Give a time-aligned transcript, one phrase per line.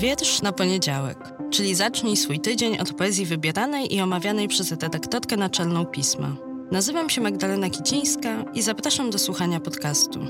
[0.00, 1.18] Wiersz na poniedziałek,
[1.50, 6.36] czyli zacznij swój tydzień od poezji wybieranej i omawianej przez redaktorkę naczelną pisma.
[6.72, 10.20] Nazywam się Magdalena Kicińska i zapraszam do słuchania podcastu.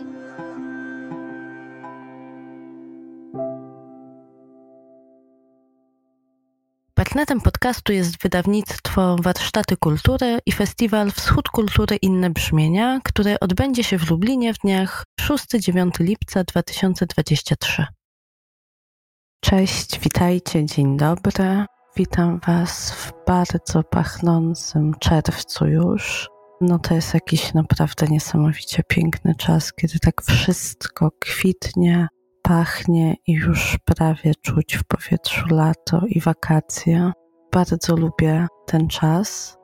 [6.95, 13.99] Partnerem podcastu jest wydawnictwo Warsztaty Kultury i festiwal Wschód Kultury Inne Brzmienia, który odbędzie się
[13.99, 18.00] w Lublinie w dniach 6-9 lipca 2023.
[19.41, 21.65] Cześć, witajcie, dzień dobry.
[21.97, 26.29] Witam Was w bardzo pachnącym czerwcu już.
[26.61, 32.09] No to jest jakiś naprawdę niesamowicie piękny czas, kiedy tak wszystko kwitnie,
[32.43, 37.13] pachnie i już prawie czuć w powietrzu lato i wakacje.
[37.53, 39.57] Bardzo lubię ten czas.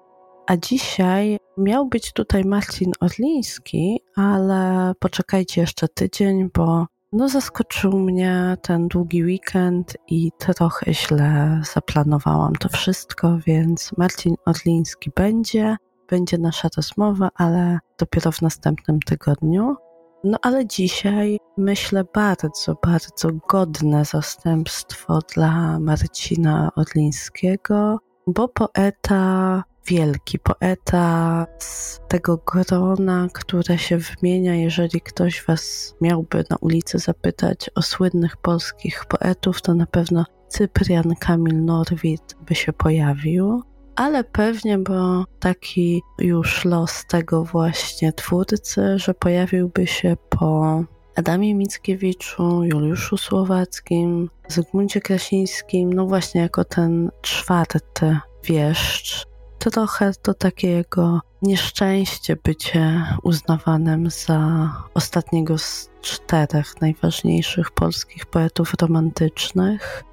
[0.47, 8.57] A dzisiaj miał być tutaj Marcin Orliński, ale poczekajcie jeszcze tydzień, bo no zaskoczył mnie
[8.63, 15.77] ten długi weekend i trochę źle zaplanowałam to wszystko, więc Marcin Orliński będzie,
[16.11, 19.77] będzie nasza rozmowa, ale dopiero w następnym tygodniu.
[20.25, 31.47] No ale dzisiaj myślę bardzo, bardzo godne zastępstwo dla Marcina Orlińskiego, bo poeta wielki poeta
[31.59, 38.37] z tego grona, które się wymienia, jeżeli ktoś was miałby na ulicy zapytać o słynnych
[38.37, 43.63] polskich poetów, to na pewno Cyprian Kamil Norwid by się pojawił.
[43.97, 50.83] Ale pewnie, bo taki już los tego właśnie twórcy, że pojawiłby się po
[51.17, 60.69] Adamie Mickiewiczu, Juliuszu Słowackim, Zygmuncie Krasińskim, no właśnie jako ten czwarty wieszcz trochę to takie
[60.69, 70.05] jego nieszczęście bycie uznawanym za ostatniego z czterech najważniejszych polskich poetów romantycznych.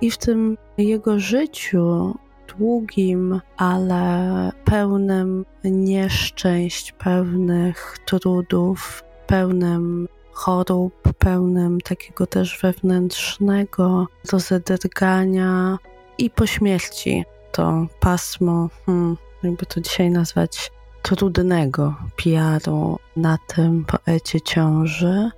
[0.00, 2.14] I w tym jego życiu
[2.58, 15.78] długim, ale pełnym nieszczęść, pełnych trudów, pełnym chorób, pełnym takiego też wewnętrznego rozedrgania
[16.18, 17.24] i po śmierci
[17.56, 20.72] to pasmo, hmm, jakby to dzisiaj nazwać,
[21.02, 25.30] trudnego PR-u na tym poecie ciąży.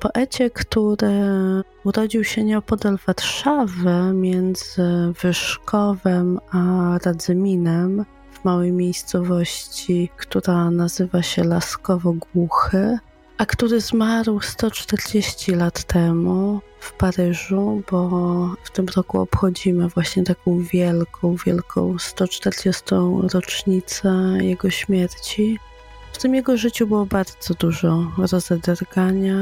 [0.00, 1.08] Poecie, który
[1.84, 6.58] urodził się nieopodal Warszawy między Wyszkowem a
[7.04, 12.98] Radzyminem w małej miejscowości, która nazywa się Laskowo Głuchy
[13.38, 18.08] a który zmarł 140 lat temu w Paryżu, bo
[18.62, 22.82] w tym roku obchodzimy właśnie taką wielką, wielką 140.
[23.32, 25.58] rocznicę jego śmierci.
[26.12, 29.36] W tym jego życiu było bardzo dużo rozedergania,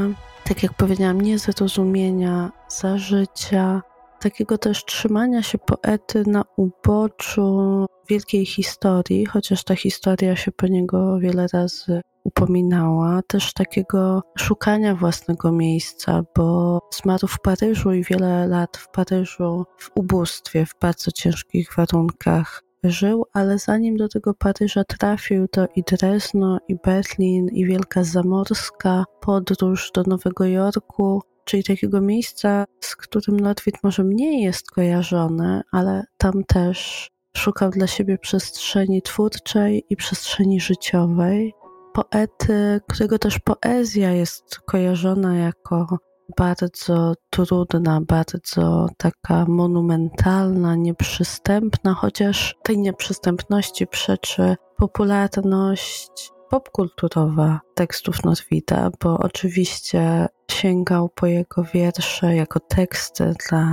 [0.45, 3.83] tak jak powiedziałam, niezrozumienia za życia,
[4.25, 11.19] takiego też trzymania się poety na uboczu wielkiej historii, chociaż ta historia się po niego
[11.19, 18.77] wiele razy upominała, też takiego szukania własnego miejsca, bo zmarł w Paryżu i wiele lat
[18.77, 25.49] w Paryżu w ubóstwie, w bardzo ciężkich warunkach żył, ale zanim do tego Paryża trafił,
[25.49, 32.65] to i Drezno, i Berlin, i Wielka Zamorska, podróż do Nowego Jorku, czyli takiego miejsca,
[32.81, 39.85] z którym Norwid może mniej jest kojarzony, ale tam też szukał dla siebie przestrzeni twórczej
[39.91, 41.55] i przestrzeni życiowej.
[41.95, 45.99] Poety, którego też poezja jest kojarzona jako
[46.37, 59.19] bardzo trudna, bardzo taka monumentalna, nieprzystępna, chociaż tej nieprzystępności przeczy popularność popkulturowa tekstów Norwida, bo
[59.19, 63.67] oczywiście sięgał po jego wiersze jako teksty dla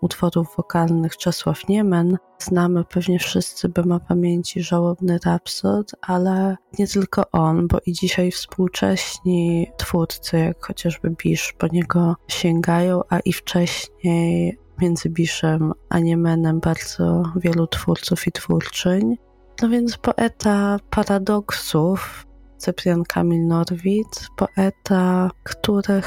[0.00, 2.18] utworów wokalnych Czesław Niemen.
[2.38, 8.30] Znamy pewnie wszyscy, by ma pamięci żałobny rapsod, ale nie tylko on, bo i dzisiaj
[8.30, 16.60] współcześni twórcy, jak chociażby Bisz, po niego sięgają, a i wcześniej między Biszem a Niemenem
[16.60, 19.16] bardzo wielu twórców i twórczyń.
[19.62, 22.26] No więc poeta paradoksów,
[22.58, 26.02] Cyprian Kamil Norwid, poeta, który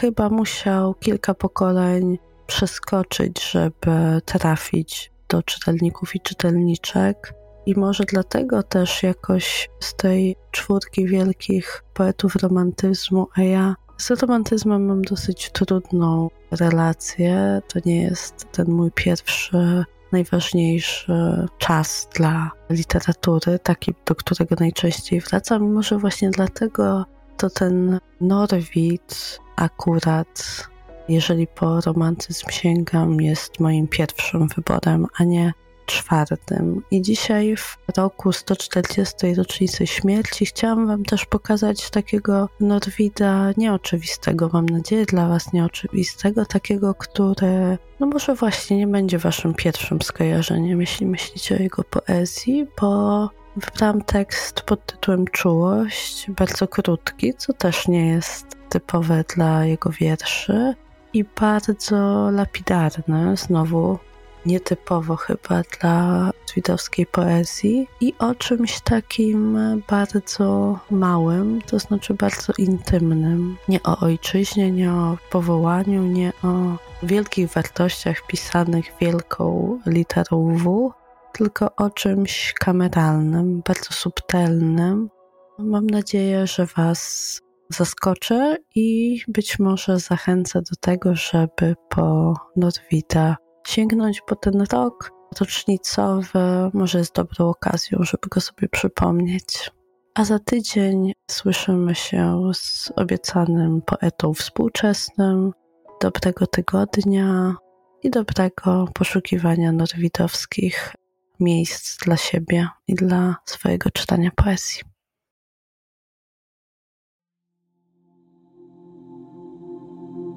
[0.00, 7.34] chyba musiał kilka pokoleń przeskoczyć, żeby trafić do czytelników i czytelniczek.
[7.66, 14.86] I może dlatego też jakoś z tej czwórki wielkich poetów romantyzmu, a ja z romantyzmem
[14.86, 17.60] mam dosyć trudną relację.
[17.68, 25.72] To nie jest ten mój pierwszy najważniejszy czas dla literatury, taki, do którego najczęściej wracam.
[25.72, 27.04] Może właśnie dlatego
[27.36, 30.68] to ten Norwid akurat
[31.08, 35.52] jeżeli po romantyzm sięgam, jest moim pierwszym wyborem, a nie
[35.88, 36.82] czwartym.
[36.90, 39.34] I dzisiaj w roku 140.
[39.34, 46.94] rocznicy śmierci chciałam Wam też pokazać takiego Norwida nieoczywistego, mam nadzieję dla Was nieoczywistego, takiego,
[46.94, 53.30] który no może właśnie nie będzie Waszym pierwszym skojarzeniem, jeśli myślicie o jego poezji, bo
[53.56, 60.74] wybrałam tekst pod tytułem Czułość, bardzo krótki, co też nie jest typowe dla jego wierszy
[61.12, 63.98] i bardzo lapidarny, znowu
[64.46, 69.58] nietypowo chyba dla swidowskiej poezji i o czymś takim
[69.88, 73.56] bardzo małym, to znaczy bardzo intymnym.
[73.68, 80.92] Nie o ojczyźnie, nie o powołaniu, nie o wielkich wartościach pisanych wielką literą W,
[81.32, 85.10] tylko o czymś kameralnym, bardzo subtelnym.
[85.58, 93.36] Mam nadzieję, że Was zaskoczę i być może zachęcę do tego, żeby po Norwida
[93.68, 95.10] sięgnąć po ten rok
[95.40, 99.70] rocznicowy, może jest dobrą okazją, żeby go sobie przypomnieć.
[100.14, 105.52] A za tydzień słyszymy się z obiecanym poetą współczesnym.
[106.00, 107.56] Dobrego tygodnia
[108.02, 110.94] i dobrego poszukiwania norwidowskich
[111.40, 114.82] miejsc dla siebie i dla swojego czytania poezji.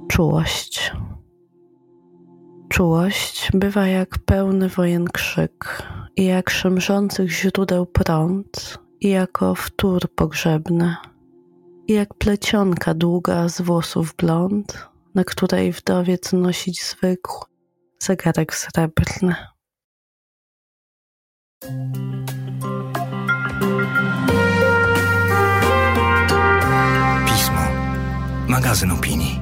[0.09, 0.91] Czułość.
[2.71, 5.83] Czułość bywa jak pełny wojen krzyk
[6.15, 10.95] i jak szemrzących źródeł prąd i jako wtór pogrzebny
[11.87, 17.45] i jak plecionka długa z włosów blond, na której wdowiec nosić zwykł
[17.99, 19.35] zegarek srebrny.
[27.25, 27.61] Pismo.
[28.47, 29.40] Magazyn opinii.